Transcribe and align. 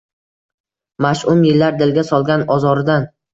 Mash’um 1.05 1.43
yillar 1.49 1.77
dilga 1.83 2.05
solgan 2.09 2.47
ozoridan 2.57 3.07